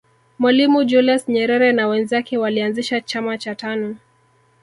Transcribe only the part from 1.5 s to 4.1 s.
na wenzake walianzisha chama cha tanu